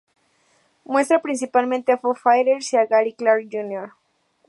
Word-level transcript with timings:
Muestra 0.91 1.21
principalmente 1.25 1.89
a 1.91 1.99
Foo 2.01 2.15
Fighters 2.25 2.67
y 2.73 2.75
a 2.81 2.87
Gary 2.91 3.13
Clark 3.19 3.45
Jr. 3.53 3.87